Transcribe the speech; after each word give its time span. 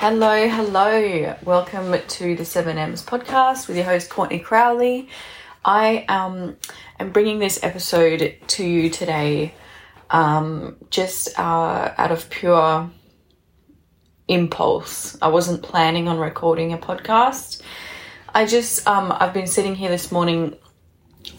Hello, 0.00 0.48
hello. 0.48 1.36
Welcome 1.44 1.92
to 1.92 2.34
the 2.34 2.42
7Ms 2.42 3.04
podcast 3.04 3.68
with 3.68 3.76
your 3.76 3.84
host, 3.84 4.08
Courtney 4.08 4.38
Crowley. 4.38 5.10
I 5.62 6.06
um, 6.08 6.56
am 6.98 7.10
bringing 7.10 7.38
this 7.38 7.62
episode 7.62 8.34
to 8.46 8.64
you 8.64 8.88
today 8.88 9.52
um, 10.08 10.76
just 10.88 11.38
uh, 11.38 11.92
out 11.98 12.12
of 12.12 12.30
pure 12.30 12.90
impulse. 14.26 15.18
I 15.20 15.28
wasn't 15.28 15.62
planning 15.62 16.08
on 16.08 16.16
recording 16.16 16.72
a 16.72 16.78
podcast. 16.78 17.60
I 18.34 18.46
just, 18.46 18.88
um, 18.88 19.12
I've 19.14 19.34
been 19.34 19.46
sitting 19.46 19.74
here 19.74 19.90
this 19.90 20.10
morning 20.10 20.56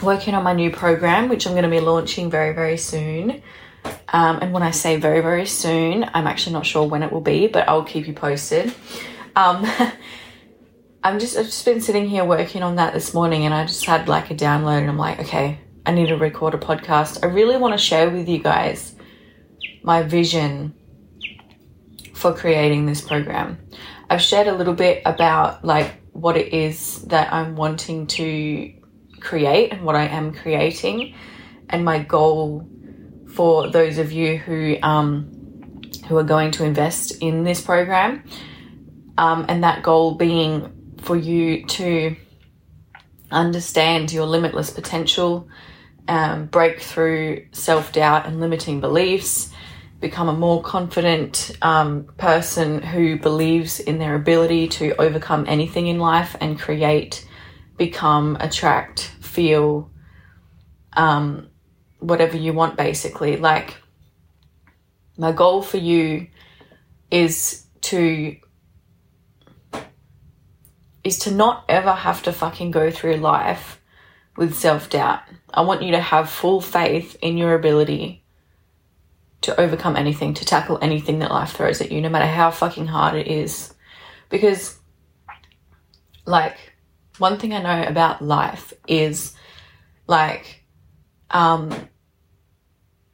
working 0.04 0.36
on 0.36 0.44
my 0.44 0.54
new 0.54 0.70
program, 0.70 1.30
which 1.30 1.48
I'm 1.48 1.54
going 1.54 1.64
to 1.64 1.70
be 1.70 1.80
launching 1.80 2.30
very, 2.30 2.54
very 2.54 2.78
soon. 2.78 3.42
Um, 4.14 4.40
and 4.42 4.54
when 4.54 4.64
I 4.64 4.72
say 4.72 4.98
very, 4.98 5.22
very 5.22 5.46
soon, 5.46 6.10
I'm 6.14 6.28
actually 6.28 6.54
not 6.54 6.66
sure 6.66 6.86
when 6.86 7.02
it 7.04 7.12
will 7.12 7.22
be, 7.22 7.48
but 7.48 7.68
I'll 7.70 7.84
keep 7.84 8.08
you 8.08 8.14
posted. 8.14 8.74
Um, 9.36 9.66
I'm 11.04 11.18
just, 11.18 11.38
I've 11.38 11.46
just 11.46 11.66
been 11.66 11.82
sitting 11.82 12.08
here 12.08 12.26
working 12.26 12.62
on 12.62 12.76
that 12.76 12.94
this 12.94 13.14
morning 13.14 13.46
and 13.46 13.54
I 13.54 13.66
just 13.66 13.86
had 13.86 14.08
like 14.08 14.30
a 14.30 14.36
download 14.36 14.80
and 14.80 14.90
I'm 14.90 14.98
like, 14.98 15.20
okay, 15.20 15.60
I 15.86 15.92
need 15.92 16.10
to 16.10 16.18
record 16.18 16.54
a 16.54 16.58
podcast. 16.58 17.24
I 17.24 17.28
really 17.28 17.58
want 17.58 17.74
to 17.74 17.78
share 17.78 18.10
with 18.10 18.30
you 18.30 18.38
guys 18.38 18.96
my 19.82 20.04
vision 20.04 20.76
for 22.14 22.34
creating 22.34 22.86
this 22.86 23.02
program. 23.02 23.58
I've 24.10 24.22
shared 24.22 24.48
a 24.48 24.54
little 24.54 24.76
bit 24.76 25.02
about 25.06 25.66
like 25.66 25.96
what 26.12 26.38
it 26.38 26.54
is 26.54 27.02
that 27.04 27.34
I'm 27.34 27.56
wanting 27.56 28.06
to 28.08 28.74
create 29.22 29.72
and 29.72 29.84
what 29.84 29.96
I 29.96 30.06
am 30.06 30.34
creating 30.34 31.16
and 31.70 31.86
my 31.86 32.00
goal 32.00 32.68
for 33.34 33.70
those 33.70 33.98
of 33.98 34.12
you 34.12 34.38
who 34.38 34.78
um, 34.82 35.82
who 36.08 36.18
are 36.18 36.24
going 36.24 36.52
to 36.52 36.66
invest 36.66 37.22
in 37.22 37.44
this 37.44 37.62
program, 37.62 38.24
um, 39.18 39.46
and 39.48 39.64
that 39.64 39.84
goal 39.84 40.16
being 40.16 40.96
for 41.02 41.16
you 41.16 41.66
to 41.66 42.16
understand 43.32 44.12
your 44.12 44.26
limitless 44.26 44.70
potential, 44.70 45.48
um, 46.08 46.48
break 46.48 46.82
through 46.82 47.46
self 47.52 47.92
doubt 47.92 48.26
and 48.26 48.40
limiting 48.40 48.82
beliefs, 48.82 49.52
become 50.00 50.28
a 50.28 50.34
more 50.34 50.62
confident 50.62 51.52
um, 51.62 52.06
person 52.18 52.82
who 52.82 53.18
believes 53.18 53.80
in 53.80 54.00
their 54.00 54.16
ability 54.16 54.68
to 54.68 55.00
overcome 55.00 55.46
anything 55.48 55.88
in 55.88 56.00
life 56.00 56.36
and 56.42 56.60
create, 56.60 57.28
become, 57.78 58.38
attract, 58.40 59.12
feel. 59.22 59.90
Um, 60.94 61.51
whatever 62.02 62.36
you 62.36 62.52
want 62.52 62.76
basically 62.76 63.38
like 63.38 63.78
my 65.18 65.32
goal 65.32 65.62
for 65.62 65.78
you 65.78 66.28
is 67.12 67.66
to 67.82 68.36
is 71.04 71.20
to 71.20 71.32
not 71.32 71.64
ever 71.70 71.94
have 71.94 72.24
to 72.24 72.34
fucking 72.34 72.72
go 72.72 72.92
through 72.92 73.16
life 73.16 73.82
with 74.38 74.56
self-doubt. 74.56 75.22
I 75.54 75.62
want 75.62 75.82
you 75.82 75.92
to 75.92 76.00
have 76.00 76.30
full 76.30 76.62
faith 76.62 77.18
in 77.22 77.38
your 77.38 77.56
ability 77.56 78.24
to 79.42 79.60
overcome 79.60 79.96
anything, 79.96 80.36
to 80.36 80.46
tackle 80.46 80.78
anything 80.82 81.20
that 81.20 81.32
life 81.32 81.54
throws 81.54 81.82
at 81.82 81.92
you, 81.92 82.02
no 82.02 82.10
matter 82.10 82.28
how 82.28 82.52
fucking 82.52 82.88
hard 82.88 83.16
it 83.16 83.28
is. 83.28 83.74
Because 84.30 84.78
like 86.26 86.58
one 87.18 87.38
thing 87.38 87.54
I 87.54 87.62
know 87.62 87.88
about 87.88 88.22
life 88.22 88.74
is 88.88 89.34
like 90.08 90.61
um 91.32 91.74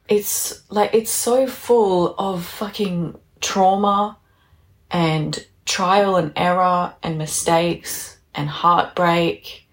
it's 0.08 0.62
like 0.70 0.94
it's 0.94 1.10
so 1.10 1.46
full 1.46 2.14
of 2.18 2.44
fucking 2.44 3.18
trauma 3.40 4.18
and 4.90 5.46
trial 5.66 6.16
and 6.16 6.32
error 6.34 6.94
and 7.02 7.18
mistakes 7.18 8.18
and 8.34 8.48
heartbreak. 8.48 9.68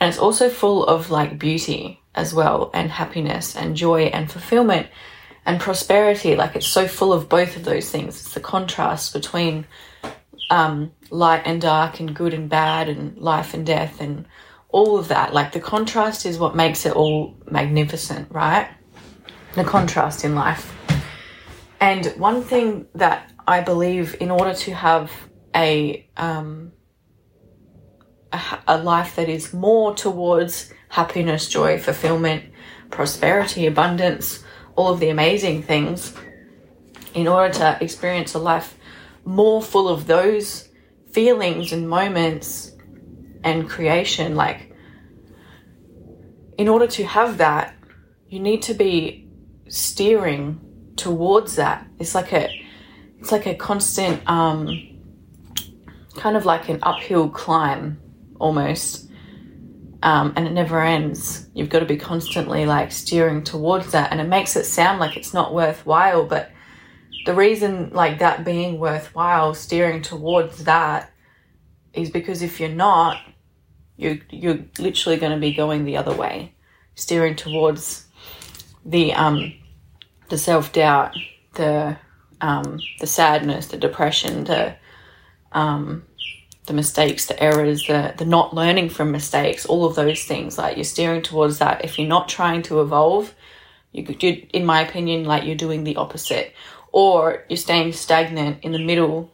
And 0.00 0.08
it's 0.08 0.18
also 0.18 0.48
full 0.48 0.84
of 0.84 1.10
like 1.10 1.38
beauty 1.38 2.00
as 2.14 2.34
well 2.34 2.70
and 2.74 2.90
happiness 2.90 3.56
and 3.56 3.76
joy 3.76 4.04
and 4.06 4.30
fulfillment 4.30 4.88
and 5.46 5.60
prosperity. 5.60 6.34
Like 6.34 6.56
it's 6.56 6.66
so 6.66 6.88
full 6.88 7.12
of 7.12 7.28
both 7.28 7.56
of 7.56 7.64
those 7.64 7.90
things. 7.90 8.20
It's 8.20 8.34
the 8.34 8.40
contrast 8.40 9.12
between 9.12 9.66
um, 10.50 10.90
light 11.10 11.42
and 11.44 11.60
dark 11.60 12.00
and 12.00 12.14
good 12.14 12.34
and 12.34 12.48
bad 12.48 12.88
and 12.88 13.16
life 13.18 13.54
and 13.54 13.64
death 13.64 14.00
and 14.00 14.26
all 14.74 14.98
of 14.98 15.06
that 15.08 15.32
like 15.32 15.52
the 15.52 15.60
contrast 15.60 16.26
is 16.26 16.36
what 16.36 16.56
makes 16.56 16.84
it 16.84 16.92
all 17.00 17.36
magnificent 17.50 18.26
right 18.30 18.68
the 19.54 19.64
contrast 19.64 20.24
in 20.24 20.34
life. 20.34 20.72
And 21.80 22.06
one 22.16 22.42
thing 22.42 22.86
that 22.94 23.32
I 23.46 23.60
believe, 23.60 24.16
in 24.20 24.30
order 24.30 24.54
to 24.54 24.74
have 24.74 25.10
a 25.54 26.08
um, 26.16 26.72
a, 28.32 28.40
a 28.66 28.78
life 28.78 29.16
that 29.16 29.28
is 29.28 29.52
more 29.52 29.94
towards 29.94 30.72
happiness, 30.88 31.48
joy, 31.48 31.78
fulfillment, 31.78 32.44
prosperity, 32.90 33.66
abundance, 33.66 34.42
all 34.76 34.92
of 34.92 35.00
the 35.00 35.10
amazing 35.10 35.62
things, 35.62 36.14
in 37.12 37.28
order 37.28 37.52
to 37.54 37.78
experience 37.80 38.34
a 38.34 38.38
life 38.38 38.76
more 39.24 39.62
full 39.62 39.88
of 39.88 40.06
those 40.06 40.68
feelings 41.12 41.72
and 41.72 41.88
moments 41.88 42.72
and 43.44 43.68
creation, 43.68 44.34
like 44.34 44.72
in 46.58 46.68
order 46.68 46.86
to 46.86 47.04
have 47.04 47.38
that, 47.38 47.74
you 48.28 48.40
need 48.40 48.62
to 48.62 48.74
be 48.74 49.28
steering 49.68 50.60
towards 50.96 51.56
that. 51.56 51.86
It's 51.98 52.14
like 52.14 52.32
a 52.32 52.48
it's 53.20 53.30
like 53.30 53.46
a 53.46 53.54
constant 53.54 54.28
um 54.28 54.68
kind 56.16 56.36
of 56.36 56.44
like 56.46 56.68
an 56.68 56.78
uphill 56.82 57.28
climb 57.28 58.00
almost. 58.38 59.10
Um, 60.02 60.34
and 60.36 60.46
it 60.46 60.52
never 60.52 60.82
ends. 60.82 61.48
You've 61.54 61.70
got 61.70 61.78
to 61.78 61.86
be 61.86 61.96
constantly 61.96 62.66
like 62.66 62.92
steering 62.92 63.42
towards 63.42 63.92
that, 63.92 64.12
and 64.12 64.20
it 64.20 64.28
makes 64.28 64.54
it 64.54 64.64
sound 64.64 65.00
like 65.00 65.16
it's 65.16 65.32
not 65.32 65.54
worthwhile. 65.54 66.26
But 66.26 66.50
the 67.24 67.32
reason, 67.34 67.90
like 67.90 68.18
that 68.18 68.44
being 68.44 68.78
worthwhile, 68.78 69.54
steering 69.54 70.02
towards 70.02 70.64
that, 70.64 71.10
is 71.94 72.10
because 72.10 72.42
if 72.42 72.60
you're 72.60 72.68
not, 72.68 73.18
you 73.96 74.20
you're 74.30 74.60
literally 74.78 75.18
going 75.18 75.32
to 75.32 75.38
be 75.38 75.54
going 75.54 75.84
the 75.84 75.96
other 75.96 76.14
way, 76.14 76.54
steering 76.94 77.36
towards 77.36 78.06
the 78.84 79.12
um 79.12 79.54
the 80.28 80.38
self 80.38 80.72
doubt, 80.72 81.16
the 81.54 81.96
um, 82.40 82.80
the 83.00 83.06
sadness, 83.06 83.68
the 83.68 83.76
depression, 83.76 84.44
the 84.44 84.76
um, 85.52 86.04
the 86.66 86.72
mistakes, 86.72 87.26
the 87.26 87.42
errors, 87.42 87.86
the 87.86 88.14
the 88.18 88.24
not 88.24 88.54
learning 88.54 88.90
from 88.90 89.12
mistakes, 89.12 89.66
all 89.66 89.84
of 89.84 89.94
those 89.94 90.24
things. 90.24 90.58
Like 90.58 90.76
you're 90.76 90.84
steering 90.84 91.22
towards 91.22 91.58
that. 91.58 91.84
If 91.84 91.98
you're 91.98 92.08
not 92.08 92.28
trying 92.28 92.62
to 92.62 92.80
evolve, 92.80 93.34
you 93.92 94.04
you, 94.20 94.46
in 94.52 94.66
my 94.66 94.80
opinion, 94.80 95.24
like 95.24 95.44
you're 95.44 95.56
doing 95.56 95.84
the 95.84 95.96
opposite, 95.96 96.52
or 96.92 97.44
you're 97.48 97.56
staying 97.56 97.92
stagnant 97.92 98.62
in 98.62 98.72
the 98.72 98.84
middle, 98.84 99.32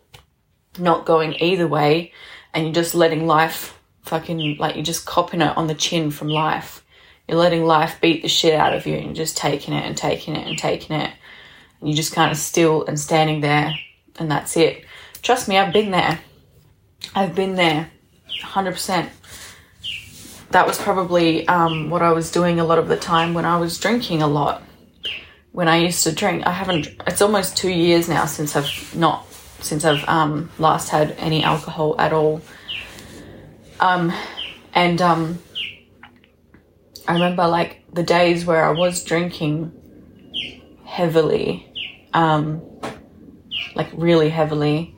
not 0.79 1.07
going 1.07 1.35
either 1.35 1.67
way, 1.67 2.13
and 2.55 2.65
you're 2.65 2.75
just 2.75 2.95
letting 2.95 3.27
life 3.27 3.80
fucking 4.03 4.57
like 4.59 4.75
you're 4.75 4.85
just 4.85 5.07
copping 5.07 5.41
it 5.41 5.57
on 5.57 5.67
the 5.67 5.75
chin 5.75 6.11
from 6.11 6.29
life 6.29 6.83
you're 7.31 7.39
letting 7.39 7.65
life 7.65 8.01
beat 8.01 8.23
the 8.23 8.29
shit 8.29 8.55
out 8.55 8.75
of 8.75 8.87
you 8.87 8.97
and 8.97 9.05
you're 9.05 9.15
just 9.15 9.37
taking 9.37 9.73
it 9.73 9.85
and 9.85 9.97
taking 9.97 10.35
it 10.35 10.49
and 10.49 10.59
taking 10.59 10.97
it. 10.97 11.13
And 11.79 11.89
you're 11.89 11.97
just 11.97 12.13
kind 12.13 12.33
of 12.33 12.37
still 12.37 12.85
and 12.87 12.99
standing 12.99 13.41
there 13.41 13.73
and 14.19 14.29
that's 14.29 14.57
it. 14.57 14.85
Trust 15.23 15.49
me, 15.49 15.57
I've 15.57 15.73
been 15.73 15.93
there. 15.93 16.19
I've 17.15 17.37
been 17.37 17.55
there 17.55 17.89
100%. 18.43 19.09
That 20.51 20.67
was 20.67 20.77
probably 20.77 21.47
um, 21.47 21.89
what 21.89 22.03
I 22.03 22.11
was 22.11 22.33
doing 22.33 22.59
a 22.59 22.65
lot 22.65 22.81
of 22.81 22.89
the 22.89 22.97
time 22.97 23.33
when 23.33 23.45
I 23.45 23.59
was 23.59 23.79
drinking 23.79 24.23
a 24.23 24.27
lot. 24.27 24.65
When 25.53 25.69
I 25.69 25.77
used 25.77 26.03
to 26.03 26.13
drink, 26.13 26.45
I 26.49 26.51
haven't, 26.51 26.89
it's 27.07 27.23
almost 27.23 27.57
two 27.57 27.71
years 27.71 28.09
now 28.09 28.25
since 28.25 28.57
I've 28.57 28.97
not, 28.97 29.33
since 29.61 29.85
I've 29.85 30.05
um, 30.09 30.51
last 30.59 30.89
had 30.89 31.13
any 31.13 31.45
alcohol 31.45 31.95
at 31.97 32.13
all. 32.13 32.43
Um, 33.81 34.13
and 34.75 35.01
um, 35.01 35.39
I 37.09 37.15
remember 37.15 37.49
like 37.49 37.83
the 37.93 38.03
days 38.03 38.45
where 38.45 38.65
I 38.65 38.71
was 38.73 39.03
drinking 39.03 39.73
heavily, 40.85 41.67
um, 42.13 42.63
like 43.75 43.89
really 43.95 44.29
heavily, 44.29 44.95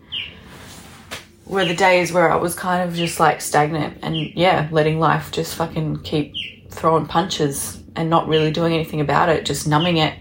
were 1.47 1.65
the 1.65 1.75
days 1.75 2.13
where 2.13 2.31
I 2.31 2.37
was 2.37 2.55
kind 2.55 2.89
of 2.89 2.97
just 2.97 3.21
like 3.21 3.41
stagnant 3.41 3.99
and 4.03 4.17
yeah, 4.17 4.69
letting 4.73 4.99
life 4.99 5.31
just 5.31 5.55
fucking 5.55 6.03
keep 6.03 6.35
throwing 6.71 7.07
punches 7.07 7.83
and 7.95 8.11
not 8.11 8.27
really 8.27 8.51
doing 8.51 8.73
anything 8.73 9.01
about 9.01 9.29
it, 9.29 9.45
just 9.45 9.69
numbing 9.69 9.99
it 9.99 10.19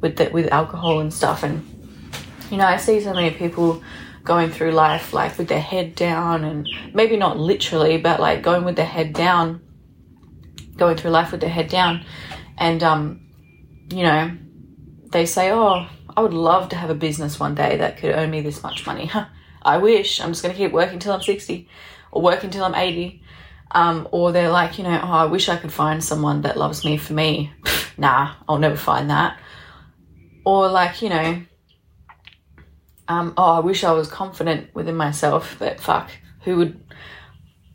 with 0.00 0.16
the, 0.16 0.30
with 0.30 0.50
alcohol 0.52 1.00
and 1.00 1.12
stuff. 1.12 1.42
And 1.44 1.64
you 2.50 2.56
know, 2.56 2.66
I 2.66 2.76
see 2.76 3.00
so 3.00 3.14
many 3.14 3.30
people 3.30 3.82
going 4.24 4.50
through 4.50 4.72
life 4.72 5.12
like 5.12 5.38
with 5.38 5.48
their 5.48 5.60
head 5.60 5.94
down 5.94 6.44
and 6.44 6.68
maybe 6.94 7.16
not 7.16 7.38
literally, 7.38 7.96
but 7.98 8.20
like 8.20 8.42
going 8.42 8.64
with 8.64 8.76
their 8.76 8.86
head 8.86 9.12
down 9.12 9.62
going 10.80 10.96
through 10.96 11.12
life 11.12 11.30
with 11.30 11.40
their 11.40 11.50
head 11.50 11.68
down. 11.68 12.04
And, 12.58 12.82
um, 12.82 13.20
you 13.92 14.02
know, 14.02 14.36
they 15.12 15.26
say, 15.26 15.52
oh, 15.52 15.86
I 16.16 16.20
would 16.20 16.34
love 16.34 16.70
to 16.70 16.76
have 16.76 16.90
a 16.90 16.94
business 16.94 17.38
one 17.38 17.54
day 17.54 17.76
that 17.76 17.98
could 17.98 18.12
earn 18.12 18.30
me 18.30 18.40
this 18.40 18.64
much 18.64 18.84
money. 18.86 19.08
I 19.62 19.76
wish. 19.76 20.20
I'm 20.20 20.30
just 20.30 20.42
going 20.42 20.54
to 20.54 20.58
keep 20.58 20.72
working 20.72 20.98
till 20.98 21.12
I'm 21.12 21.22
60 21.22 21.68
or 22.10 22.22
working 22.22 22.50
till 22.50 22.64
I'm 22.64 22.74
80. 22.74 23.22
Um, 23.72 24.08
or 24.10 24.32
they're 24.32 24.50
like, 24.50 24.78
you 24.78 24.84
know, 24.84 25.00
oh, 25.00 25.12
I 25.12 25.26
wish 25.26 25.48
I 25.48 25.56
could 25.56 25.72
find 25.72 26.02
someone 26.02 26.40
that 26.42 26.56
loves 26.56 26.84
me 26.84 26.96
for 26.96 27.12
me. 27.12 27.52
nah, 27.96 28.34
I'll 28.48 28.58
never 28.58 28.76
find 28.76 29.10
that. 29.10 29.38
Or 30.44 30.68
like, 30.68 31.02
you 31.02 31.10
know, 31.10 31.42
um, 33.10 33.34
oh, 33.36 33.56
I 33.56 33.58
wish 33.58 33.82
I 33.82 33.90
was 33.90 34.06
confident 34.06 34.72
within 34.72 34.94
myself, 34.94 35.56
but 35.58 35.80
fuck, 35.80 36.12
who 36.42 36.58
would, 36.58 36.80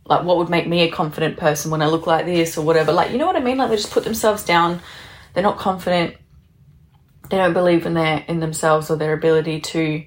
like, 0.05 0.23
what 0.23 0.37
would 0.37 0.49
make 0.49 0.65
me 0.65 0.83
a 0.83 0.89
confident 0.89 1.35
person 1.35 1.71
when 1.71 1.81
I 1.81 1.87
look 1.87 2.07
like 2.07 2.25
this 2.25 2.57
or 2.57 2.65
whatever? 2.65 2.93
Like, 2.93 3.11
you 3.11 3.17
know 3.17 3.25
what 3.25 3.35
I 3.35 3.41
mean? 3.41 3.57
Like, 3.57 3.69
they 3.69 3.75
just 3.75 3.91
put 3.91 4.05
themselves 4.05 4.45
down. 4.45 4.79
They're 5.33 5.43
not 5.43 5.57
confident. 5.57 6.15
They 7.29 7.35
don't 7.35 7.51
believe 7.51 7.85
in 7.85 7.95
their 7.95 8.23
in 8.29 8.39
themselves 8.39 8.89
or 8.89 8.95
their 8.95 9.11
ability 9.11 9.59
to, 9.59 10.05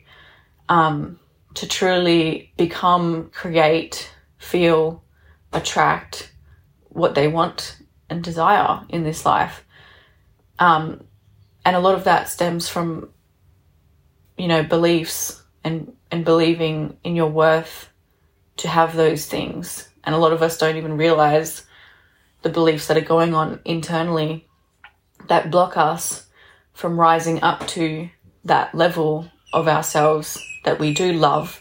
um, 0.70 1.20
to 1.56 1.68
truly 1.68 2.54
become, 2.56 3.28
create, 3.28 4.10
feel, 4.38 5.04
attract 5.52 6.32
what 6.84 7.14
they 7.14 7.28
want 7.28 7.76
and 8.08 8.24
desire 8.24 8.80
in 8.88 9.04
this 9.04 9.26
life. 9.26 9.62
Um, 10.58 11.04
and 11.66 11.76
a 11.76 11.80
lot 11.80 11.96
of 11.96 12.04
that 12.04 12.30
stems 12.30 12.66
from, 12.66 13.10
you 14.38 14.48
know, 14.48 14.62
beliefs 14.62 15.42
and, 15.64 15.92
and 16.10 16.24
believing 16.24 16.96
in 17.04 17.16
your 17.16 17.28
worth 17.28 17.90
to 18.58 18.68
have 18.68 18.94
those 18.94 19.26
things. 19.26 19.88
And 20.04 20.14
a 20.14 20.18
lot 20.18 20.32
of 20.32 20.42
us 20.42 20.56
don't 20.56 20.76
even 20.76 20.96
realize 20.96 21.64
the 22.42 22.48
beliefs 22.48 22.86
that 22.86 22.96
are 22.96 23.02
going 23.02 23.34
on 23.34 23.60
internally 23.64 24.46
that 25.26 25.50
block 25.50 25.76
us 25.76 26.26
from 26.72 26.98
rising 26.98 27.42
up 27.42 27.66
to 27.68 28.08
that 28.44 28.74
level 28.74 29.30
of 29.52 29.68
ourselves 29.68 30.38
that 30.64 30.78
we 30.78 30.94
do 30.94 31.12
love 31.12 31.60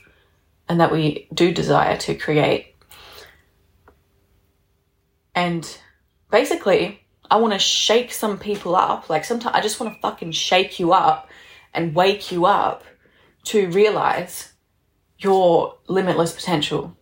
and 0.69 0.79
that 0.79 0.91
we 0.91 1.27
do 1.33 1.51
desire 1.51 1.97
to 1.97 2.15
create. 2.15 2.75
And 5.33 5.77
basically, 6.29 7.01
I 7.29 7.37
want 7.37 7.53
to 7.53 7.59
shake 7.59 8.11
some 8.11 8.37
people 8.37 8.75
up. 8.75 9.09
Like 9.09 9.25
sometimes 9.25 9.55
I 9.55 9.61
just 9.61 9.79
want 9.79 9.93
to 9.93 10.01
fucking 10.01 10.31
shake 10.31 10.79
you 10.79 10.93
up 10.93 11.26
and 11.77 11.93
wake 11.93 12.31
you 12.31 12.45
up 12.45 12.83
to 13.43 13.69
realize 13.69 14.53
your 15.19 15.77
limitless 15.87 16.33
potential. 16.33 16.97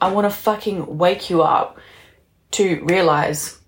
I 0.00 0.12
want 0.12 0.26
to 0.26 0.30
fucking 0.30 0.98
wake 0.98 1.30
you 1.30 1.42
up 1.42 1.78
to 2.52 2.84
realize 2.84 3.60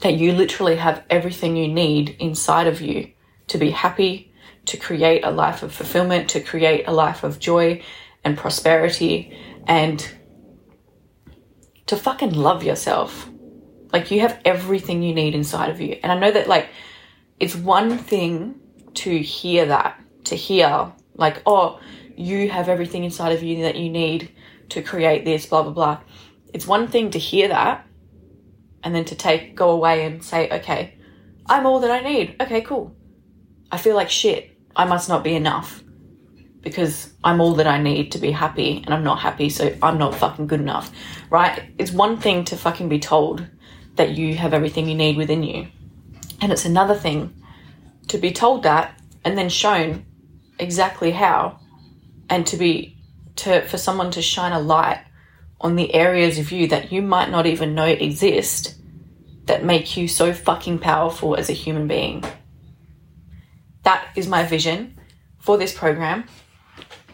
that 0.00 0.14
you 0.14 0.32
literally 0.32 0.76
have 0.76 1.04
everything 1.08 1.56
you 1.56 1.68
need 1.68 2.16
inside 2.18 2.66
of 2.66 2.80
you 2.80 3.12
to 3.46 3.58
be 3.58 3.70
happy, 3.70 4.32
to 4.66 4.76
create 4.76 5.24
a 5.24 5.30
life 5.30 5.62
of 5.62 5.72
fulfillment, 5.72 6.28
to 6.30 6.40
create 6.40 6.86
a 6.86 6.92
life 6.92 7.22
of 7.22 7.38
joy 7.38 7.80
and 8.24 8.36
prosperity 8.36 9.38
and 9.66 10.14
to 11.86 11.96
fucking 11.96 12.32
love 12.32 12.64
yourself. 12.64 13.30
Like 13.92 14.10
you 14.10 14.20
have 14.20 14.40
everything 14.44 15.02
you 15.02 15.14
need 15.14 15.34
inside 15.34 15.70
of 15.70 15.80
you. 15.80 15.98
And 16.02 16.10
I 16.10 16.18
know 16.18 16.32
that 16.32 16.48
like 16.48 16.68
it's 17.38 17.54
one 17.54 17.98
thing 17.98 18.60
to 18.98 19.18
hear 19.18 19.66
that, 19.66 20.00
to 20.24 20.34
hear 20.34 20.92
like, 21.14 21.42
oh, 21.46 21.80
you 22.16 22.50
have 22.50 22.68
everything 22.68 23.04
inside 23.04 23.32
of 23.32 23.42
you 23.42 23.62
that 23.62 23.76
you 23.76 23.90
need 23.90 24.30
to 24.70 24.82
create 24.82 25.24
this, 25.24 25.46
blah, 25.46 25.62
blah, 25.62 25.72
blah. 25.72 26.00
It's 26.52 26.66
one 26.66 26.88
thing 26.88 27.10
to 27.10 27.18
hear 27.18 27.48
that 27.48 27.86
and 28.82 28.94
then 28.94 29.04
to 29.06 29.14
take, 29.14 29.54
go 29.54 29.70
away 29.70 30.04
and 30.04 30.22
say, 30.22 30.48
okay, 30.50 30.94
I'm 31.46 31.66
all 31.66 31.80
that 31.80 31.90
I 31.90 32.00
need. 32.00 32.36
Okay, 32.40 32.60
cool. 32.60 32.96
I 33.70 33.78
feel 33.78 33.94
like 33.94 34.10
shit. 34.10 34.56
I 34.74 34.84
must 34.84 35.08
not 35.08 35.24
be 35.24 35.34
enough 35.34 35.82
because 36.60 37.12
I'm 37.24 37.40
all 37.40 37.54
that 37.54 37.66
I 37.66 37.80
need 37.80 38.12
to 38.12 38.18
be 38.18 38.30
happy 38.30 38.82
and 38.84 38.92
I'm 38.92 39.04
not 39.04 39.20
happy, 39.20 39.48
so 39.48 39.74
I'm 39.82 39.98
not 39.98 40.14
fucking 40.14 40.46
good 40.46 40.60
enough, 40.60 40.90
right? 41.30 41.72
It's 41.78 41.92
one 41.92 42.18
thing 42.18 42.44
to 42.46 42.56
fucking 42.56 42.88
be 42.88 42.98
told 42.98 43.46
that 43.96 44.10
you 44.16 44.34
have 44.36 44.54
everything 44.54 44.88
you 44.88 44.94
need 44.94 45.16
within 45.16 45.42
you, 45.42 45.68
and 46.40 46.52
it's 46.52 46.64
another 46.64 46.94
thing 46.94 47.34
to 48.08 48.18
be 48.18 48.32
told 48.32 48.62
that 48.62 49.00
and 49.24 49.36
then 49.36 49.48
shown 49.48 50.04
exactly 50.58 51.10
how, 51.10 51.60
and 52.28 52.46
to 52.46 52.56
be 52.56 52.96
to 53.36 53.62
for 53.62 53.78
someone 53.78 54.10
to 54.10 54.22
shine 54.22 54.52
a 54.52 54.60
light 54.60 55.04
on 55.60 55.76
the 55.76 55.94
areas 55.94 56.38
of 56.38 56.52
you 56.52 56.68
that 56.68 56.92
you 56.92 57.02
might 57.02 57.30
not 57.30 57.46
even 57.46 57.74
know 57.74 57.84
exist 57.84 58.76
that 59.46 59.64
make 59.64 59.96
you 59.96 60.06
so 60.06 60.32
fucking 60.32 60.78
powerful 60.78 61.36
as 61.36 61.48
a 61.48 61.54
human 61.54 61.88
being. 61.88 62.24
That 63.84 64.06
is 64.16 64.28
my 64.28 64.44
vision 64.44 64.98
for 65.38 65.56
this 65.56 65.76
program 65.76 66.24